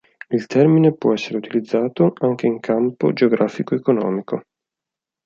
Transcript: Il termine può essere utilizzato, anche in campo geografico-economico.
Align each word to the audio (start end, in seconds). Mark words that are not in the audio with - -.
Il 0.31 0.47
termine 0.47 0.95
può 0.95 1.13
essere 1.13 1.37
utilizzato, 1.37 2.11
anche 2.21 2.47
in 2.47 2.59
campo 2.59 3.13
geografico-economico. 3.13 4.41